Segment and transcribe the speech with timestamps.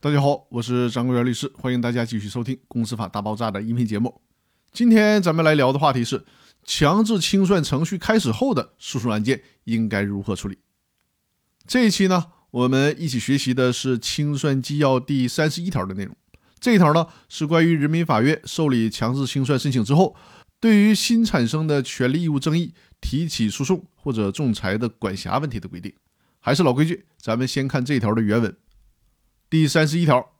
[0.00, 4.20] 大家好，我是张国元律师，欢迎大家继续收听《公司法大爆炸》的音频节目。
[4.72, 6.24] 今天咱们来聊的话题是
[6.62, 10.58] 强制清算程序开始后的诉讼案件应该如何处理。
[11.66, 16.14] 这一期呢，我们一起学习的是清算纪要第三十一条的内容。
[16.60, 20.14] 这一条呢，是关于人民法院受理强制清算申请之后，
[20.60, 25.92] 对于新产生的权利义务争议提起诉讼或者仲裁的管辖问题的规定。
[26.38, 28.56] 还是老规矩，咱们先看这一条的原文。
[29.50, 30.30] 第三十一条，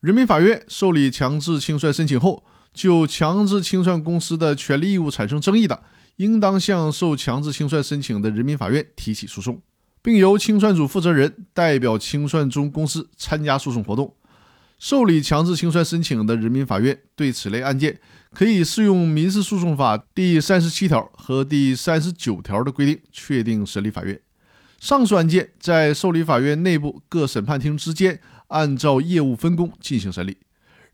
[0.00, 5.82] 人民法院受理强制清算申请后，就强制清算公司的权利义务产生争议的，
[6.16, 9.60] 应当向受强制清算申请的人民法院提起诉讼，
[10.00, 14.14] 并由清算组负责人代表清算中公司参加诉讼活动。
[14.78, 17.98] 受理强制清算申请的人民法院对此类案件，
[18.32, 24.18] 可以适用民事诉讼法第三十七条和第三十九条的规定，确定审理法院。
[24.78, 28.20] 上述案件在受理法院内部各审判庭之间。
[28.48, 30.38] 按照业务分工进行审理。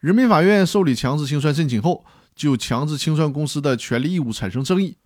[0.01, 2.05] 人民法院受理强制清算申请后，
[2.35, 4.97] 就强制清算公司的权利义务产生争议，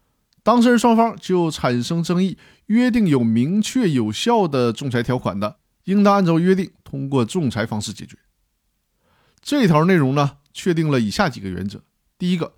[0.43, 8.17] 当事人双方就产生争议，约定有明确有效的仲裁条款的，应当按照约定通过仲裁方式解决。
[9.43, 11.83] 这条内容呢，确定了以下几个原则：
[12.17, 12.55] 第一个，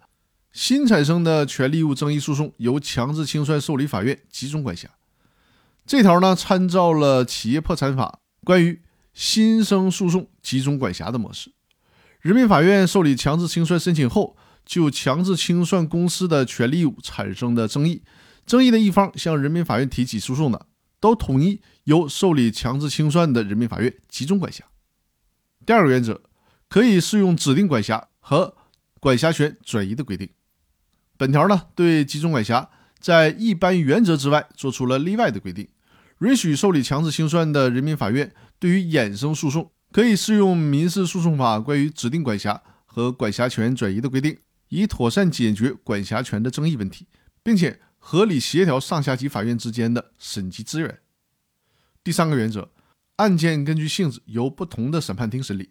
[0.53, 4.89] 新产生的权利义务争议诉讼由强制清算受理法院集中管辖。
[5.84, 8.81] 这条呢，参照了企业破产法关于。
[9.19, 11.51] 新生诉讼集中管辖的模式，
[12.21, 18.05] 人民法院受理强制清算申请后，就强制清算公司的权利义务产生的争议，
[18.47, 20.67] 争议的一方向人民法院提起诉讼的，
[21.01, 24.63] 都统一由受理强制清算的人民法院集中管辖。
[25.67, 26.23] 第二个原则，
[26.69, 28.55] 可以适用指定管辖和
[29.01, 30.31] 管辖权转移的规定。
[31.17, 35.69] 本条呢，对集中管辖在一般原则之外做出了例外的规定，
[36.21, 38.33] 允许受理强制清算的人民法院。
[38.59, 47.06] 对于衍生诉讼，可以适用民事诉讼法关于指定管辖和管辖权转移的规定，以妥善解决管辖权的争议问题，
[47.42, 50.99] 并且合理协调上下级法院之间的审计资源。
[52.03, 52.71] 第三个原则，
[53.16, 55.71] 案件根据性质由不同的审判庭审理。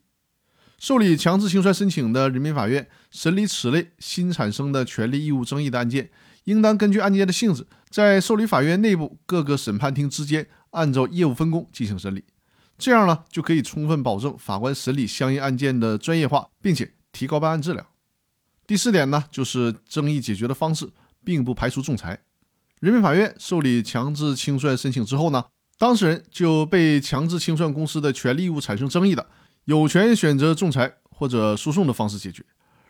[0.80, 6.12] 受理强制清算申请的人民法院审理此类新产生的权利义务争议的案件，
[6.44, 12.24] 应当根据案件的性质，在受理法院内部各个审判庭之间按照业务分工进行审理。
[12.78, 17.86] 这样呢，就可以充分保证法官审理相应案件的专业化，并且提高办案质量。
[18.68, 20.88] 第四点呢，就是争议解决的方式
[21.24, 22.22] 并不排除仲裁。
[22.80, 25.46] 人民法院受理强制清算申请之后呢，
[25.80, 29.28] 当事人就被强制清算公司的权利义务产生争议的，
[29.66, 32.46] 有权选择仲裁或者诉讼的方式解决。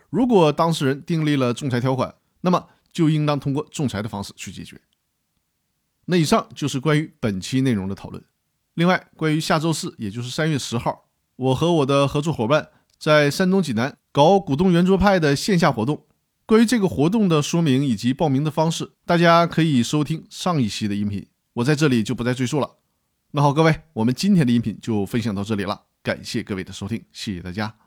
[0.09, 4.81] 如果当事人订立了仲裁条款，那么就应当通过仲裁的方式去解决。
[6.05, 8.21] 那以上就是关于本期内容的讨论。
[8.77, 11.05] 另外，关于下周四，也就是三月十号，
[11.35, 16.05] 我和我的合作伙伴在山东济南搞股东圆桌派的线下活动。
[16.45, 22.75] 关于这个活动的说明以及报名的方式，大家可以收听上一期的音频，我在这里就不再赘述了。
[23.31, 27.86] 那好，各位，我们今天的音频就分享到这里了，感谢各位的收听，谢谢大家。